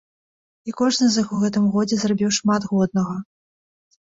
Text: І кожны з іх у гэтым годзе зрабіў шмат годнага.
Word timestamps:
І 0.69 0.73
кожны 0.79 1.09
з 1.15 1.25
іх 1.25 1.35
у 1.35 1.41
гэтым 1.43 1.67
годзе 1.75 1.95
зрабіў 2.05 2.35
шмат 2.41 2.61
годнага. 2.73 3.15